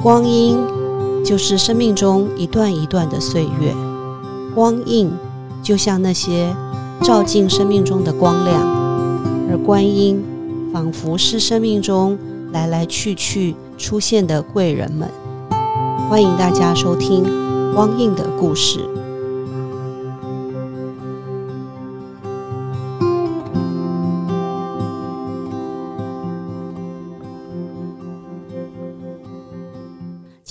[0.00, 0.56] 光阴
[1.24, 3.74] 就是生命中一段一段的岁月，
[4.54, 5.10] 光阴
[5.60, 6.54] 就像那些
[7.02, 8.62] 照进生命中的光亮，
[9.50, 10.22] 而观音
[10.72, 12.16] 仿佛是生命中
[12.52, 15.08] 来来去去出现的贵人们。
[16.08, 17.24] 欢迎大家收听
[17.74, 18.78] 光印的故事。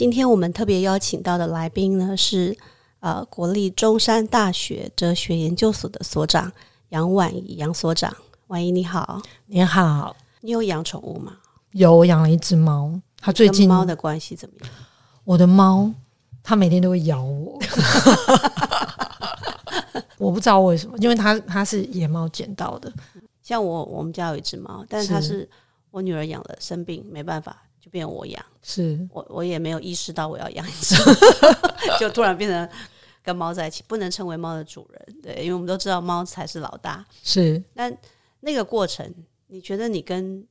[0.09, 2.57] 今天我们特别邀请到的来宾呢是
[2.99, 6.51] 呃国立中山大学哲学研究所的所长
[6.89, 8.11] 杨婉仪杨所长，
[8.47, 11.37] 婉仪你好，你好，你有养宠物吗？
[11.73, 14.69] 有，我养了一只猫，它最近跟猫的关系怎么样？
[15.25, 15.93] 我的猫，
[16.41, 17.59] 它每天都会咬我，
[20.17, 22.91] 我不知道为什么，因为它它是野猫捡到的，
[23.43, 25.27] 像我我们家有一只猫，但是它是。
[25.27, 25.49] 是
[25.91, 28.45] 我女儿养了，生病没办法，就变我养。
[28.61, 30.95] 是我我也没有意识到我要养一只，
[31.99, 32.69] 就突然变成
[33.23, 35.21] 跟猫在一起，不能成为猫的主人。
[35.23, 37.03] 对，因为我们都知道猫才是老大。
[37.23, 37.95] 是但
[38.41, 39.11] 那个过程，
[39.47, 40.45] 你觉得你跟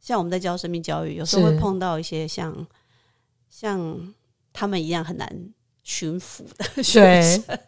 [0.00, 2.66] 像我们在教生命教育，有时候会碰到一些像
[3.50, 4.14] 像
[4.52, 7.58] 他们一样很难驯服的学生，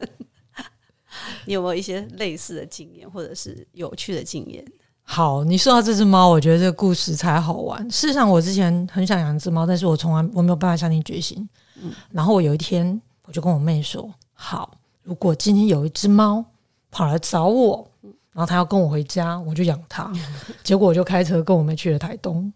[1.46, 4.64] 你有没有一些类似的经验，或者是有趣的经验？
[5.04, 5.44] 好。
[5.44, 7.82] 你说到这只猫，我觉得这个故事才好玩。
[7.90, 11.48] 事实上，我之前很想养一只猫，但是我从来我没有办法下定决心。
[11.82, 14.70] 嗯然后我有一天，我就跟我妹说：“好，
[15.02, 16.44] 如果今天有一只猫
[16.90, 17.86] 跑来找我，
[18.32, 20.10] 然后它要跟我回家，我就养它。
[20.62, 22.52] 结果我就开车跟我妹去了台东，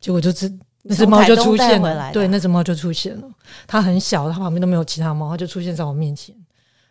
[0.00, 0.50] 结果就只
[0.82, 3.28] 那只猫就出现了，对，那只猫就出现了。
[3.66, 6.34] 它很小，它旁边都没有其他猫，它就出现在我面前。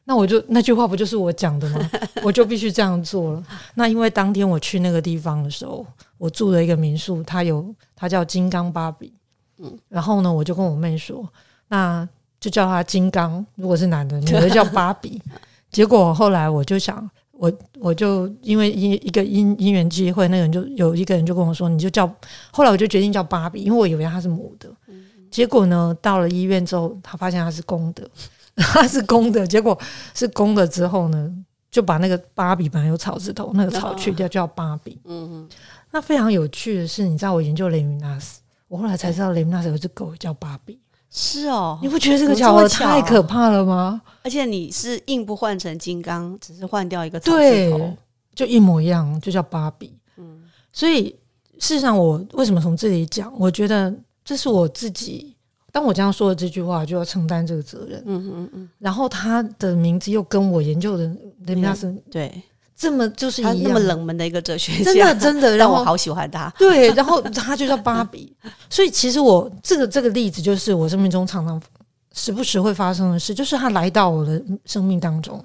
[0.09, 1.91] 那我就那句话不就是我讲的吗？
[2.25, 3.43] 我就必须这样做了。
[3.75, 5.85] 那因为当天我去那个地方的时候，
[6.17, 7.63] 我住了一个民宿，它有
[7.95, 9.13] 它叫金刚芭比，
[9.59, 11.23] 嗯，然后呢，我就跟我妹说，
[11.67, 15.21] 那就叫它金刚，如果是男的，女的叫芭比。
[15.69, 22.11] 结果后来我就想，我我就因为因一个因因缘机会，那个人就有一个人就跟我说，你就叫。
[22.49, 24.67] 后来我就决定叫芭比，因为我以为它是母的。
[25.30, 28.09] 结果呢，到了医院之后，他发现它是公的，
[28.73, 29.45] 它是公的。
[29.47, 29.77] 结果
[30.14, 31.31] 是公的之后呢，
[31.71, 34.99] 就把那个芭比本来有草字头，那个草去掉，叫芭比。
[35.05, 35.49] 嗯嗯，
[35.92, 40.80] 那非常有趣的是，你知道我研究雷米纳斯，我后来才知道雷米纳斯有一只狗叫芭比。
[41.11, 44.02] 是哦你，不觉得这个巧合太可怕了吗？
[44.23, 47.98] 而且你是硬不换成金刚，只是换掉一个草字头。，
[48.36, 49.98] 就一模一样，就叫芭比。
[50.17, 51.15] 嗯所以
[51.58, 53.33] 事实上，我为什么从这里讲？
[53.39, 53.92] 我觉得
[54.23, 55.36] 这是我自己。
[55.80, 58.04] 当我这样说的这句话，就要承担这个责任。
[58.06, 61.10] 嗯嗯嗯，然后他的名字又跟我研究的
[61.45, 62.44] 雷米纳斯对，
[62.76, 65.56] 这么就是一那么冷门的一个哲学家真，的真的。
[65.56, 66.54] 让 我好喜欢他。
[66.58, 68.36] 对，然后他就叫芭比。
[68.70, 71.62] 所以其实我这个这个例子，就是我生命中常常
[72.14, 75.42] 时不时会发生的事，就是他来到我的生命当中，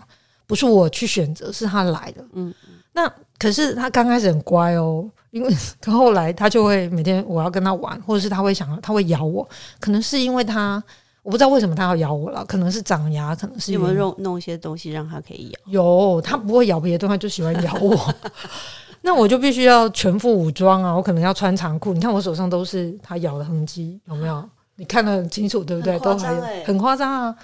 [0.49, 2.25] 不是我去选择，是他来的。
[2.33, 2.53] 嗯，
[2.93, 3.09] 那
[3.39, 9.47] 可是他刚开始很乖哦，因为他 后来他就会每天我要跟他玩，或者是他会想他会咬我，
[9.81, 10.83] 可能是因为他
[11.25, 15.83] 我不知道为什么他要咬我了，可能是长牙，可能是有没有弄弄一些东西让他可以咬？
[15.83, 18.15] 有，他不会咬别的东西，他就喜欢咬我。
[19.03, 20.95] 那我就必须要全副武装啊！
[20.95, 21.93] 我可能要穿长裤。
[21.93, 24.49] 你看我手上都是他咬的痕迹，有没有？
[24.77, 25.99] 你看得很清楚，对不对？
[25.99, 26.35] 都还
[26.65, 27.37] 很夸张啊！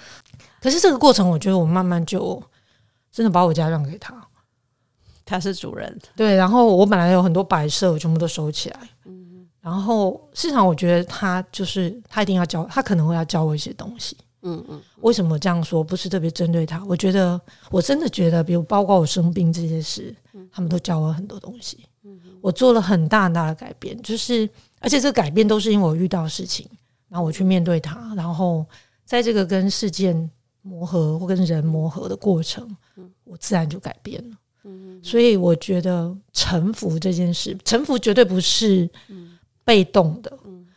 [0.63, 2.43] 可是这个过程，我觉得我慢慢就
[3.13, 4.15] 真的把我家让给他。
[5.31, 8.81] 他是主人，对，然后我本来有很多摆设，我全部都收起来。
[9.61, 14.17] 然后市场，我觉得他就是他一定要教，他可能会要教我一些东西。
[14.43, 15.85] 嗯嗯，为什么这样说？
[15.85, 17.39] 不是特别针对他，我觉得
[17.71, 20.13] 我真的觉得，比如包括我生病这些事，
[20.51, 21.87] 他们都教我很多东西。
[22.05, 24.49] 嗯我做了很大很大的改变，就是
[24.81, 26.67] 而且这个改变都是因为我遇到事情，
[27.09, 28.65] 然后我去面对它，然后
[29.05, 30.31] 在这个跟事件
[30.63, 32.75] 磨合或跟人磨合的过程，
[33.25, 34.37] 我自然就改变了。
[35.03, 38.89] 所以我觉得臣服这件事，臣服绝对不是
[39.65, 40.31] 被动的，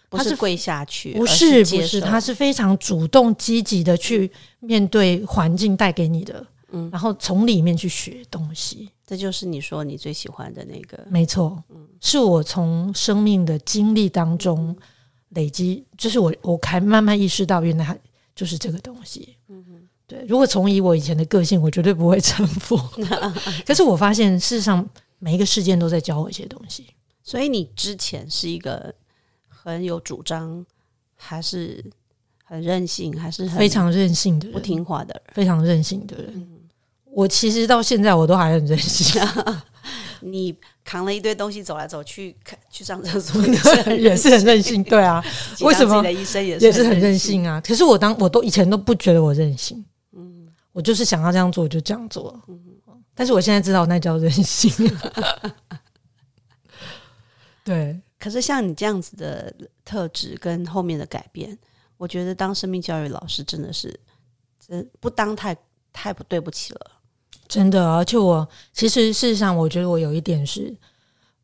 [0.09, 6.89] 他是不是跪下去，不而是不是，他是非常主动积极的去面对环境带给你的，嗯。
[6.91, 8.89] 然后从里面去学东西。
[9.05, 10.97] 这就是你说你最喜欢的那个。
[11.09, 11.61] 没错，
[11.99, 14.75] 是我从生命的经历当中
[15.29, 17.95] 累积，就是我我才慢慢意识到，原来它
[18.35, 19.37] 就是这个东西。
[20.05, 22.77] 对，如果从以我以前的个性，我绝对不会臣服。
[23.65, 24.87] 可是我发现，事实上
[25.19, 26.87] 每一个事件都在教我一些东西。
[27.23, 28.93] 所以你之前是一个
[29.47, 30.65] 很有主张，
[31.15, 31.83] 还是
[32.43, 35.33] 很任性，还是很非常任性的人，不听话的人？
[35.33, 36.47] 非常任性的人。
[37.05, 39.21] 我其实到现在我都还很任性。
[40.19, 40.53] 你
[40.83, 43.41] 扛了一堆东西走来走去，看去上厕所。
[43.95, 45.23] 也是很任性，对啊，
[45.61, 46.01] 为什么？
[46.01, 47.19] 自己的医生也也是很任任？
[47.19, 47.47] 性。
[47.47, 47.61] 啊。
[47.61, 52.59] 可是我当我都以前都不觉得我任性，嗯，我就是想要这样做我就这样做，嗯，
[53.15, 54.71] 但是我现在知道那叫任性，
[57.63, 59.53] 对，可是像你这样子的
[59.85, 61.57] 特质跟后面的改变，
[61.97, 63.97] 我觉得当生命教育老师真的是，
[64.59, 65.55] 真不当太
[65.93, 66.91] 太不对不起了。
[67.53, 70.75] 真的，而且我其实事实上，我觉得我有一点是，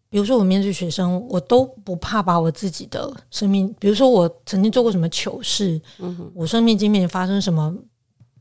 [0.10, 7.76] 比如说我面对学生，我都不怕把我自己的生命，比如说我曾经做过什么糗事，嗯我生命经验发生什么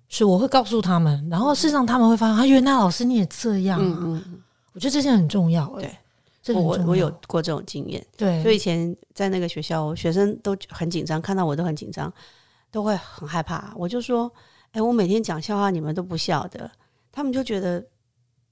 [0.09, 4.41] 事，我会告诉他们，然后事实上他们会发现，啊，原来老师你也这样、啊，嗯嗯，
[4.73, 5.97] 我觉得这件很重要、欸，对，
[6.43, 12.11] 这我我有过这种经验，对，所以以前在那个学校，学生都很紧张，看到我都很紧张，
[12.71, 13.75] 都会很害怕。
[13.77, 14.33] 我就说，
[14.73, 16.71] 哎，我每天讲笑话，你们都不笑的，
[17.11, 17.85] 他们就觉得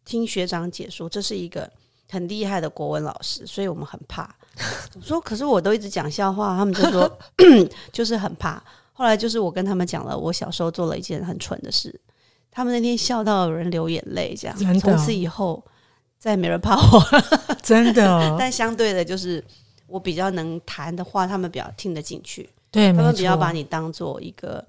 [0.04, 1.70] 听学长解说这是一个
[2.10, 4.34] 很厉害的国文老师，所以我们很怕。
[4.94, 7.18] 我 说，可是我都一直讲笑话，他们就说
[7.92, 8.62] 就是很怕。
[8.92, 12.00] 后来就是我跟他们讲了，我小时候做了一件很蠢的事，
[12.50, 15.62] 他们那天笑到有人流眼泪，这样从此以后
[16.18, 17.56] 再也没人怕我了。
[17.62, 19.44] 真的，但相对的，就是
[19.86, 24.64] 我比较能谈的话，他们比较听得进去，对，他们比较把你当做一个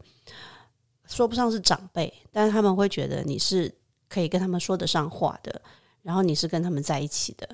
[1.07, 3.74] 说不上是长辈，但是他们会觉得你是
[4.09, 5.62] 可以跟他们说得上话的，
[6.04, 7.48] 然后你是跟他们在一起的，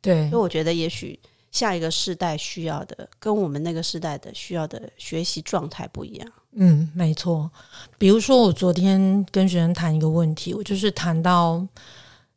[0.00, 1.18] 对所以我觉得也许
[1.50, 6.32] 下一个世代需要的，跟我们那个世代的需要的学习状态不一样。
[6.52, 7.50] 嗯，没错。
[7.98, 11.64] 比如说，我昨天跟学生谈一个问题，我就是谈到，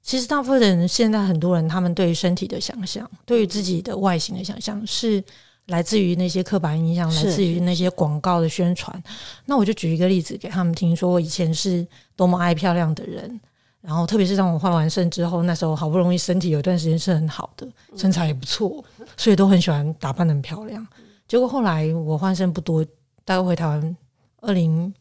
[0.04, 5.24] 其实大部分人现在很多人，他们对于身体的想象，对于自己的外形的想象，是
[5.68, 9.04] 来自于那些刻板印象，来自于那些广告的宣传。
[9.46, 13.40] 那我就举一个例子给他们听，说我以前是多么爱漂亮的人。
[13.82, 17.68] 然后，特别是当我换完肾之后，那时候好不容易身体有一段时间是很好的，
[17.98, 18.82] 身材也不错，
[19.18, 20.88] 所以都很喜欢打扮的很漂亮。
[21.28, 22.82] 结果后来我换肾不多，
[23.26, 23.98] 大概回台湾
[24.40, 24.94] 二零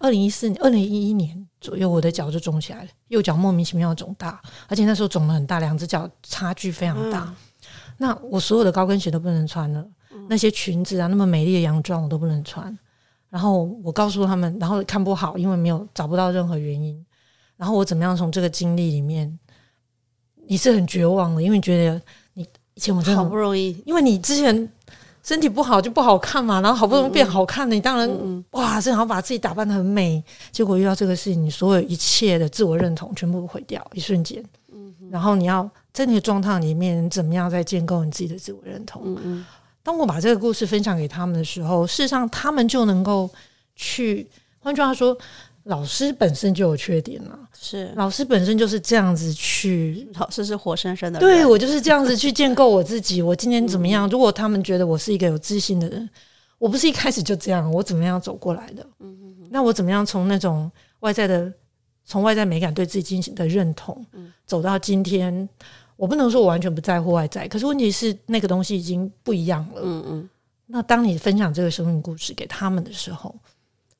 [0.00, 7.34] 二零一四年、二零一一年左右，我的脚就肿起来了，右脚莫名其妙肿大，而且那时候肿了很大，两只脚差距非常大。
[7.98, 9.86] 那我所有的高跟鞋都不能穿了，
[10.28, 12.76] 那些裙子啊，那么美丽的洋装我都不能穿。
[13.28, 17.04] 然后我告诉他们，然后看不好，因为没有找不到任何原因。
[17.56, 19.38] 然后我怎么样从这个经历里面，
[20.46, 22.00] 你是很绝望的，因为你觉得
[22.34, 24.68] 你以前我真的好不容易，因为你之前
[25.22, 30.22] 身体不好就不好看嘛，然后好不容易变好看了，你当然、嗯哇，正好把自己打扮的很美，
[30.52, 34.42] 结果遇到这个事情，你所有一切的自我认同全部毁掉，一瞬间。
[35.10, 39.02] 然后你要在那个状态里面，怎么样再建构你自己的自我认同？
[39.04, 39.46] 嗯嗯，
[39.82, 43.30] 当我把这个故事分享给他们的时候，事实上他们就能够
[43.74, 45.16] 去，换句话说，
[45.64, 53.20] 老师本身就有缺点了，是老师本身就是这样子去老师是活生生的，对我就是这样子去建构我自己。
[53.22, 54.08] 我今天怎么样？
[54.08, 56.08] 如果他们觉得我是一个有自信的人，
[56.58, 58.86] 我不是一开始就这样，我怎么样走过来的？
[59.50, 60.70] 那我怎么样从那种
[61.00, 61.52] 外在的，
[62.06, 64.06] 从外在美感对自己进行的认同，
[64.46, 65.46] 走到今天？
[65.96, 69.80] 我不能说我完全不在乎外在，可是问题是那个东西已经不一样了。
[69.82, 70.28] 嗯嗯，
[70.66, 73.34] 那当你分享这个生命故事给他们的时候，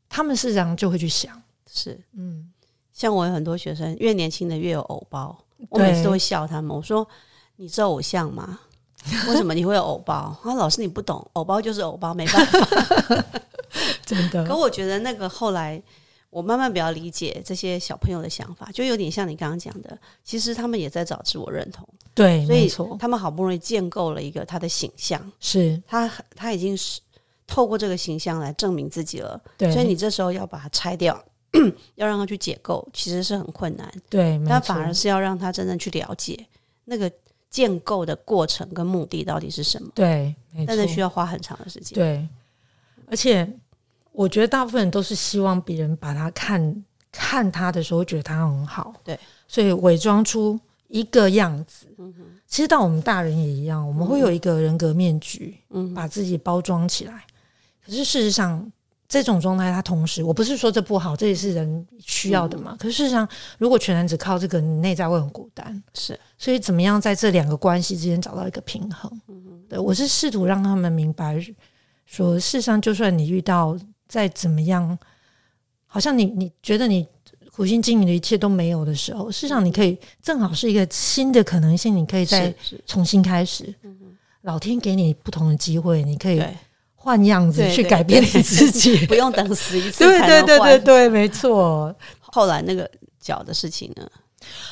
[0.09, 1.99] 他们事实上就会去想，是。
[2.13, 2.53] 嗯，
[2.93, 5.37] 像我有很多学生，越年轻的越有偶包，
[5.71, 6.77] 我每次都会笑他们。
[6.77, 7.07] 我说
[7.57, 8.61] ：“你是偶像吗？
[9.29, 13.25] 为什么你会有偶包？”他说：“老师你不懂，偶包就是偶包，没办法。
[14.05, 15.83] 真”的可，我觉得那个后来，
[16.37, 25.83] 我慢慢比较理解这些小朋友的想法，就有点像你刚刚讲的，其实他们也在找自我认同，对，所以没错，他们好不容易建构了一个他的形象，是。
[25.87, 27.01] 他他已经是
[27.47, 31.25] 透过这个形象来证明自己了，对，所以你这时候要把它拆掉。
[31.95, 33.91] 要让他去解构，其实是很困难。
[34.11, 36.39] 对，但反而是要让他真正去了解
[36.85, 37.11] 那个
[37.49, 40.35] 建构的过程跟目的到底是什么，对，
[40.67, 41.95] 但是需要花很长的时间。
[41.95, 42.29] 对，
[43.07, 43.51] 而且
[44.17, 50.59] 我觉得大部分人都是希望别人把他看看他的时候觉得他很好，对，所以伪装出
[50.89, 51.87] 一个样子。
[52.47, 57.25] 其实到我们大人也一样，我们会有一个人格面具，嗯把自己包装起来。
[57.85, 58.73] 可是事实上，
[59.07, 62.75] 这种状态，它同时，我不是说这不好，这也是人需要的嘛。
[62.79, 65.83] 可是事实上，如果全然只靠这个，你内在会很孤单。
[65.93, 69.11] 是所以怎么样在这两个关系之间找到一个平衡？
[69.69, 71.39] 对我是试图让他们明白，
[72.07, 73.77] 说事实上，就算你遇到
[74.09, 74.99] 再怎么样，
[75.87, 77.07] 好像你你觉得你
[77.51, 82.55] 苦心经营的一切都没有的时候，事实上你可以正好是一个新的可能性，你可以再
[82.87, 83.75] 重新开始。
[84.43, 86.41] 老天给你不同的机会，你可以，
[86.95, 89.05] 换样子去改变你自己。
[89.07, 90.79] 不用等死一次对对对对。
[90.81, 91.95] 对，没错。
[92.21, 94.09] 后来那个脚的事情呢？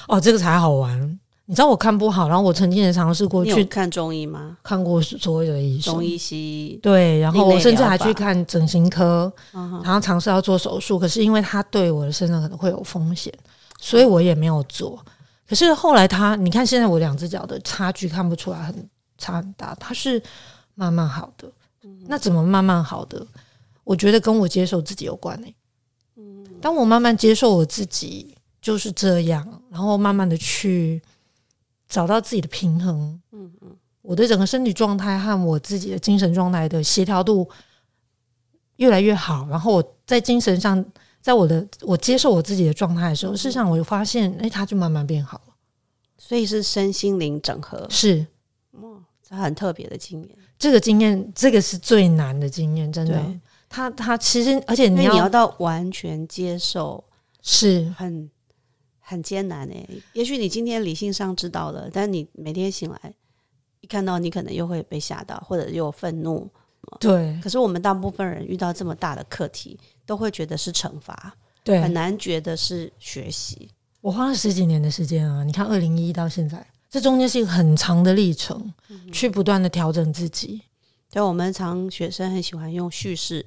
[0.06, 1.18] 哦，这个才好玩。
[1.46, 4.56] 你知道我看不好，然后我曾经也尝试过去看中医吗？
[4.62, 13.32] 看过所谓的医生，中医、西医，对，然后我甚至还去看整形科，然后尝试要做手术，可是因为他对我的身上可能会有风险，
[13.78, 14.98] 所以我也没有做。
[15.46, 20.22] 可是后来他，你看现在我两只脚的差距看不出来很差很大，他是
[20.74, 21.46] 慢慢好的。
[22.06, 23.26] 那怎么慢慢好的？
[23.84, 25.54] 我觉得跟我接受自己有关诶、
[26.62, 31.02] 当我慢慢接受我自己就是这样，然后慢慢的去
[31.94, 37.48] 找到自己的平衡，嗯嗯，我的整个身体状态和我自己的精神状态的协调度
[38.78, 40.84] 越来越好，然后我在精神上，
[41.20, 45.54] 在我的我接受我自己的状态的时候，事实上我就发现，哎，它就慢慢变好了。
[46.18, 48.26] 所以是身心灵整合，是。
[49.22, 50.36] 这很特别的经验。
[50.58, 53.14] 这个经验，这个是最难的经验，真的。
[53.14, 53.40] 对。
[53.68, 57.04] 它它其实，而且你要你要到完全接受，
[57.40, 57.88] 是。
[57.96, 58.28] 很
[59.06, 63.14] 很艰难诶、也许你今天理性上知道了，但你每天醒来
[63.80, 66.50] 一看到，你可能又会被吓到，或者又愤怒。
[67.00, 73.68] 对可是我们大部分人遇到这么大的课题，都会觉得是惩罚，对很，难觉得是学习。
[74.00, 75.42] 我花了十几年的时间啊！
[75.44, 78.72] 你看，二零一到现在，这中间是一个很长的历程，
[79.10, 80.60] 去不断的调整自己。
[81.10, 83.44] 对，我们常学生很喜欢用叙事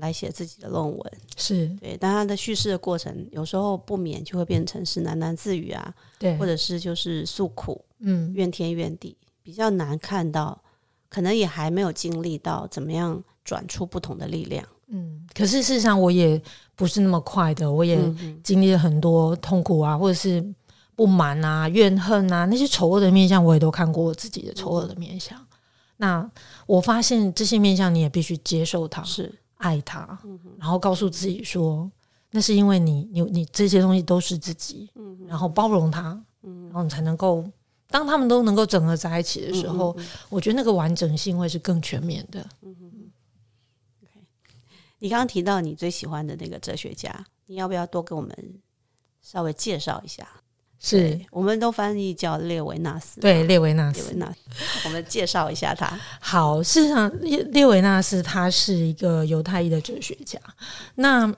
[0.00, 1.66] 来写自己的论文，是。
[1.80, 10.60] 对，但他的叙事的过程有时候不免就会变成是喃喃自语啊，对，或者是就是诉苦、嗯，怨天怨地，比较难看到，
[11.08, 14.66] 可能也还没有经历到怎么样转出不同的力量。
[14.88, 16.40] 嗯，可是事实上我也
[16.74, 17.96] 不是那么快的，我也
[18.42, 20.44] 经历了很多痛苦啊，或者是
[20.96, 25.38] 不满啊、怨恨啊，那些丑恶的面相，我也都看过我自己的丑恶的面相。
[25.98, 26.28] 那
[26.66, 30.18] 我发现这些面相，你也必须接受它，是，爱他，
[30.58, 31.90] 然后告诉自己说，
[32.32, 34.90] 那是因为你你你这些东西都是自己，
[35.26, 37.44] 然后包容他，然后你才能够。
[37.92, 39.96] 当他们都能够整合在一起的时候，
[40.28, 42.46] 我觉得那个完整性会是更全面的。
[45.00, 48.60] 你刚刚提到你最喜欢的那个哲学家，你要不要多给我们
[49.20, 50.39] 稍微介绍一下？
[50.82, 53.20] 是，我们都翻译叫列维纳斯。
[53.20, 54.38] 对列维纳斯列维，纳斯，
[54.86, 55.86] 我们介绍一下他。
[56.18, 60.40] 好，事实上，列列维纳斯他是一个犹太裔的哲学家。
[60.94, 61.30] 那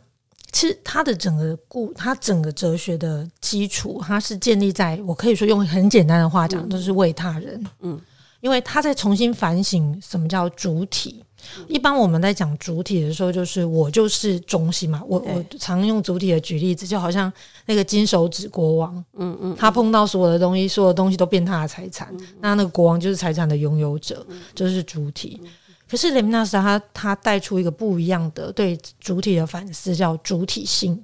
[0.53, 7.55] 其实他的整个故，他整个哲学的基础，他是建立在我可以说用很简单的话讲，就是为他人。
[7.81, 8.01] 嗯嗯，
[8.43, 11.25] 因为他在重新反省什么叫主体。
[11.69, 15.01] 一般我们在讲主体的时候，就是我就是中心嘛。
[15.07, 17.33] 我我常用主体的举例子，就好像
[17.67, 25.41] 那个金手指国王，嗯嗯，他碰到所有的东西，所有的东西都变他的财产，那那个国王就是财产的拥有者，就是主体。
[25.89, 31.01] 可是雷米纳斯他他带出一个不一样的对主体的反思，叫主体性。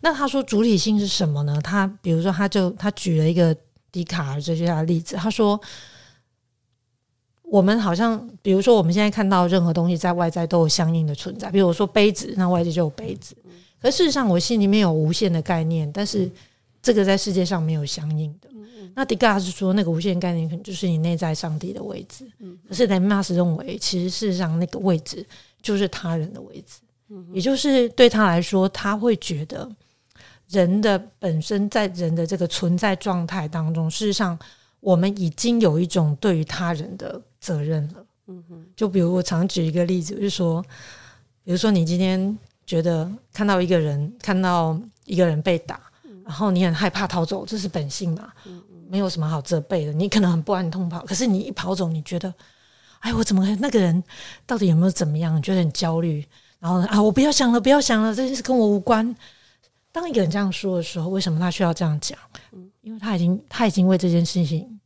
[0.00, 1.58] 那他说主体性是什么呢？
[1.62, 3.56] 他比如说，他就他举了一个
[3.90, 5.58] 笛卡尔哲学家的例子，他说。
[7.50, 13.34] 我们好像，比如说，我们现在看到任何东西在外在都有相应的存在，比如我说杯子，那外界就有杯子。
[13.82, 16.30] 可事实上，我心里面有无限的概念，但是
[16.80, 18.48] 这个在世界上没有相应的。
[18.94, 22.24] 那迪卡尔是说，那个无限概念可能就是你内在上帝的位置。
[22.68, 25.26] 可是雷米纳斯认为，其实事实上那个位置
[25.60, 26.80] 就是他人的位置，
[27.32, 29.68] 也就是对他来说，他会觉得
[30.48, 34.38] 人的本身在人的这个存在状态当中，事实上
[34.80, 38.04] 我们已经有一种对于他人的责任了。
[38.26, 38.44] 嗯
[38.76, 40.62] 就比如我常举一个例子，就是说，
[41.42, 45.80] 比如说你今天觉得看到一个人，看到一个人被打，
[46.24, 48.32] 然后你很害怕逃走，这是本性嘛，
[48.88, 49.92] 没有什么好责备的。
[49.92, 52.32] 你可能很不安痛跑，可是你一跑走，你觉得，
[53.00, 54.00] 哎，我怎么那个人
[54.46, 55.36] 到底有没有怎么样？
[55.36, 56.24] 你觉得很焦虑，
[56.60, 59.14] 然后呢啊，我不要想了，不要想了，这件事跟我无关。
[59.90, 62.16] 当一个人这样说的时候，为什么他需要这样讲？
[62.82, 64.79] 因为他已经他已经为这件事情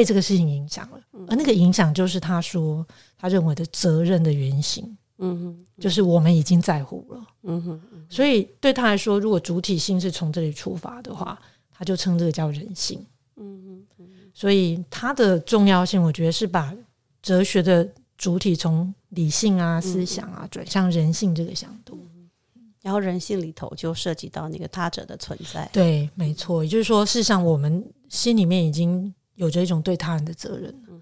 [0.00, 2.86] 被这个事情影响了，而那个影响就是他说
[3.18, 7.22] 他认为的责任的原型，嗯哼，就是我们已经在乎了。
[7.42, 11.38] 嗯哼，所以对他来说，如果主体性是从这里出发的话，
[11.70, 13.04] 他就称这个叫人性。
[13.36, 16.74] 嗯哼，所以它的重要性，我觉得是把
[17.20, 21.98] 哲学的主体从理性啊、思想啊转向人性这个向度。
[22.82, 25.68] 然后人性里头就涉及到那个他者的存在。
[25.70, 26.64] 对，没错。
[26.64, 31.00] 也就是说，事实上我们心里面已经有着一种对他人的责任了。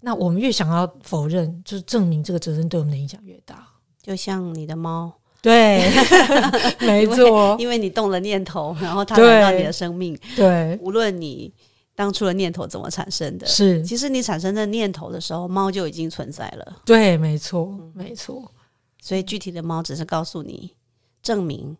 [0.00, 3.66] 那我们越想要否认，就是证明这个责任对我们的影响越大。
[4.00, 5.82] 就像你的猫，对，
[6.78, 11.52] 没错，因为你动了念头，然后它对来到你的生命，对，无论你
[11.96, 16.82] 当初的念头怎么产生的，是，其实你产生的念头的时候，猫就已经存在了。
[16.84, 18.48] 对，没错，没错。
[19.00, 20.72] 所以具体的猫只是告诉你，
[21.20, 21.76] 证明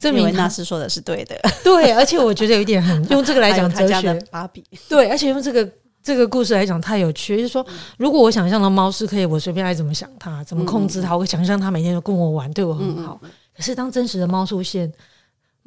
[0.00, 1.38] 证明纳斯说的是对的。
[1.62, 5.70] 对，而且我觉得有一点很用这个来讲哲学，芭比，对，而且用这个
[6.02, 7.64] 这个故事来讲太有趣，就是说，
[7.98, 13.20] 如果我想象的猫是可以我随便爱怎么想它，怎么控制它，我想象它每天都跟我玩，对我很好。
[13.54, 14.90] 可是当真实的猫出现，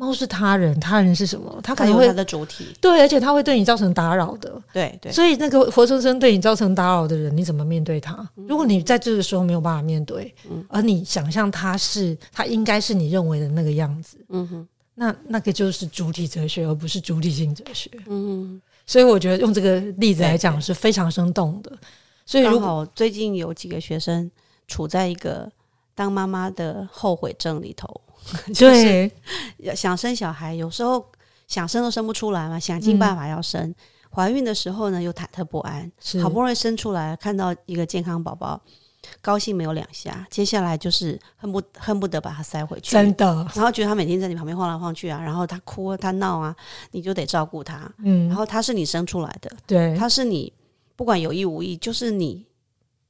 [0.03, 1.59] 猫是他人，他人是什么？
[1.63, 4.61] 他可能会他的主体，对，而且他会对你造成打扰的。
[4.73, 8.27] 对对，所以那个活生生对你造成打扰的人，你怎么面对他？
[8.35, 10.33] 如果你在这个时候没有办法面对，
[10.67, 17.89] 而你想象他是他应该是你认为的那个样子，嗯哼，那那个就是主体哲学，而不是主体性哲学。
[18.07, 21.71] 嗯所以我觉得用这个例子来讲是非常生动的。
[22.25, 24.29] 所以，如果最近有几个学生
[24.67, 25.49] 处在一个
[25.95, 28.01] 当妈妈的后悔症里头，
[28.53, 29.09] 就是
[29.57, 31.05] 对想生小孩，有时候
[31.47, 33.73] 想生都生不出来嘛，想尽办法要生。
[34.15, 38.61] 怀孕的时候呢，又忐忑不安，好不容易生出来，看到一个健康宝宝，
[39.21, 46.55] 高兴没有两下，接下来就是恨不恨不得把它塞回去，真的，然后觉得他每天在你旁边晃来晃去啊，然后他哭啊他闹啊，
[46.91, 47.91] 你就得照顾他。
[48.03, 50.53] 嗯然嗯，后他是你生出来的，对他是你
[50.95, 52.45] 不管有意无意，就是你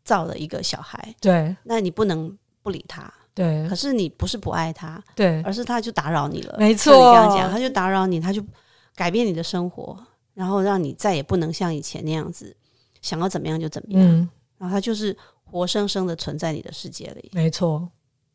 [0.05, 3.13] 造的一个小孩，对那你不能不理他。
[3.35, 6.55] 对可是你不是不爱他，对，而是他就打扰你了。
[6.59, 8.43] 没错你错刚刚讲，他就打扰你，他就
[8.95, 9.97] 改变你的生活，
[10.35, 12.55] 然后让你再也不能像以前那样子
[13.01, 14.01] 想要怎么样就怎么样。
[14.03, 17.31] 嗯，然后他就是活生生的存在你的世界里。
[17.33, 17.89] 没错，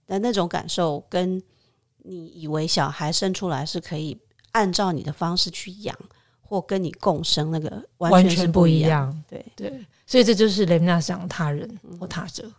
[0.05, 1.41] 但那种感受跟
[1.99, 4.19] 你以为小孩生出来是可以
[4.51, 5.97] 按照你的方式去养，
[6.41, 9.23] 或跟你共生，那个完完全是不一一样。
[9.29, 12.51] 对对，所以这就是雷米娜想他人或他者。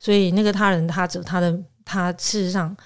[0.00, 2.76] 所以那个他人他者，他的他事实上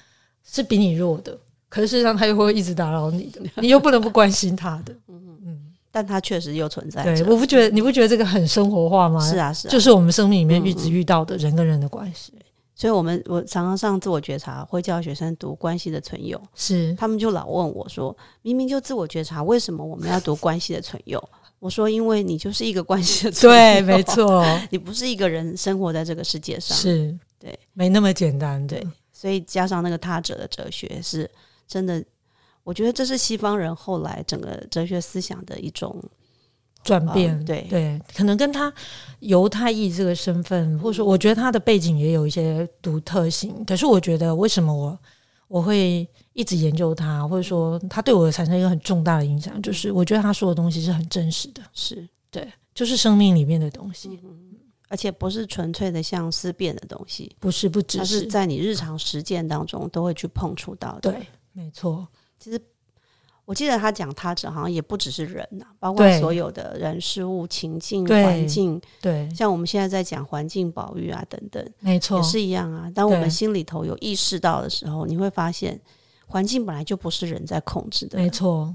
[0.43, 4.93] 是比你弱的，可是事实上他又会一直打扰你的， 你又不能不关心他的。
[5.09, 5.61] 嗯嗯
[5.93, 9.21] 但他确实又存在对，我不觉得你不觉得这个很生活化吗？
[9.21, 9.71] 是啊，是啊。
[9.71, 12.33] 就是我们生命里面一直遇到的人跟人的关系。
[12.75, 21.21] 所以我们我常常上自我觉察，会教学生读《关系的存有》，是他们就老问我说：“明明就自我觉察，为什么我们要读《关系的存有》？”
[21.65, 28.79] 我说：“因为你就是一个关系的，对，没，错， 你不是一个人生活在这个世界上。”是，对，没那么简单的。
[28.79, 31.29] 对所以加上那个他者的哲学，是
[31.67, 32.05] 真的，
[32.65, 35.99] 我觉得这是西方人后来整个哲学思想的一种
[36.83, 38.71] 转变，嗯对对，可能跟他
[39.21, 43.65] 犹太裔这个身份，或者说我觉得他的背景也有一些独特性。
[43.65, 44.99] 可是我觉得为什么我
[45.49, 54.19] 我会一直研究他，或者说他对我产生一个很重大的影响，就是我觉得他说的东西是很真实的，是，对，就是生命里面的东西，
[54.89, 58.27] 而且不是纯粹的像思辨的东西，不是不只它是是。
[58.27, 61.13] 在你日常实践当中都会去碰触到的。
[61.13, 62.07] 对，没错，
[63.45, 72.91] 我记得他讲他者好像也不只是人呐、包括所有的人事物、情境、对环境，对，像我们现在在讲环境保育啊等等，没错也，是一样啊。
[72.95, 75.79] 当我对们心里头有意识到的时候，你会发现
[76.27, 78.75] 环境本来就不是人在控制的，没错，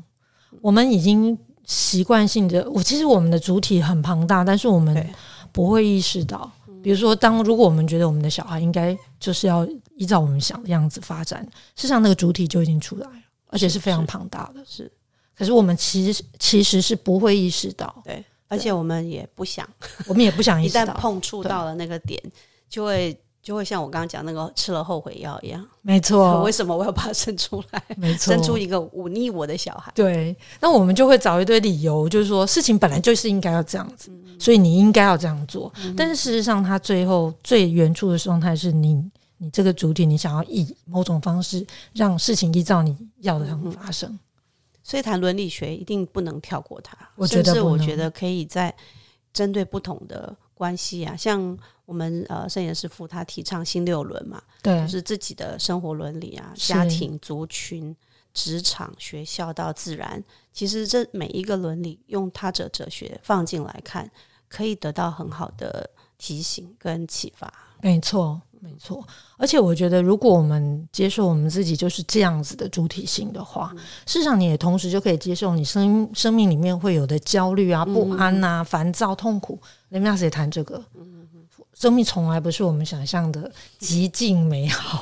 [0.61, 5.07] 我们已经习惯性的，我其实我们的主体很庞大，但是我们
[5.51, 6.51] 不会意识到。
[6.81, 11.43] 比如说，当如果我们觉得我们的小孩应该就是要依照我们想的样子发展，
[11.75, 13.13] 事实上那个主体就已经出来了，
[13.49, 14.63] 而且是非常庞大的。
[14.65, 14.91] 是。
[15.35, 19.65] 可是我们其实其实是不会意识到，对，而且我们也不想，
[20.05, 20.85] 我们也不想意一识到。
[20.91, 22.21] 旦碰触到了那个点，
[22.69, 26.43] 就会就会像我刚刚讲那个吃了后悔药一样，没错。
[26.43, 29.89] 为，什么我要把它生出来， 没错，生出一个忤逆我的小孩？
[29.95, 35.71] 对，那我们就会找一堆理由，就是说事情本来就是应该要这样子，所以你应该要这样做。
[35.95, 39.01] 但是事实上，他最后最原初的状态是你，
[39.39, 44.19] 你这个主体，你想要以某种方式让事情依照你要的样发生。
[44.83, 48.73] 所以谈伦理学一定不能跳过它，我觉得甚至我觉得可以在
[49.33, 57.95] 针对不同的关系啊，像我们呃圣严师傅他提倡新六伦嘛，对就，是自己的生活伦理啊，家庭、族群、
[58.33, 64.09] 职场、学校到自然，其实这每一个伦理用他者哲学放进来看，
[64.47, 67.53] 可以得到很好的提醒跟启发。
[67.81, 69.05] 没错，没错。
[69.37, 73.73] 而且我觉得，如果我们接受我们自己就是这样子的主体性的话，
[74.05, 79.59] 事实上你也同时就可以接受你生生命里面会有的焦虑啊、不安啊、烦躁、痛苦。
[79.89, 80.83] 雷米纳斯也谈这个。
[81.79, 85.01] 生命从来不是我们想象的极尽美好，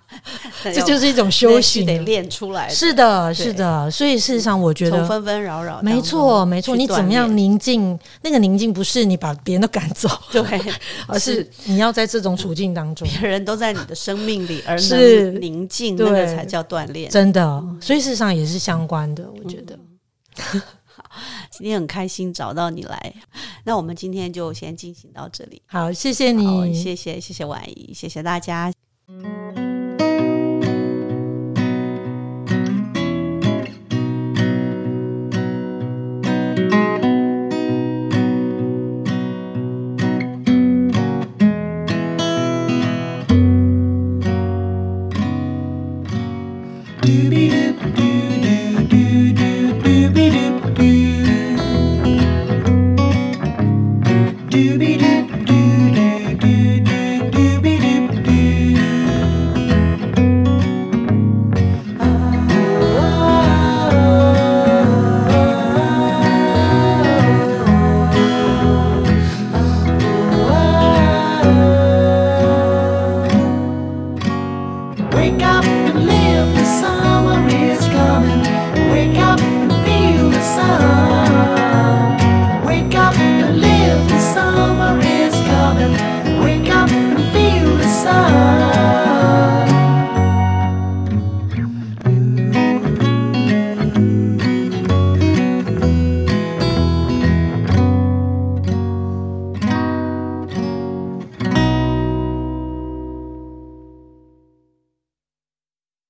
[0.62, 1.86] 这就是一种修行。
[1.86, 3.90] 得练出来的，是的，是的。
[3.90, 6.76] 所以事实上，我觉得纷纷扰扰没错，没错。
[6.76, 7.98] 你怎么样宁静？
[8.20, 10.42] 那个宁静不是你把别人都赶走，对，
[11.08, 17.10] 而是你要在这种处境当中，别人都在你的生命里，而是能宁静，对那个才叫锻炼。
[17.10, 17.64] 真的。
[17.80, 19.78] 所以事实上也是相关的，我觉得。
[21.52, 23.14] 今天很开心找到你来，
[23.64, 25.62] 那我们今天就先进行到这里。
[25.66, 28.72] 好，谢谢，你，谢谢谢谢婉仪，谢谢大家。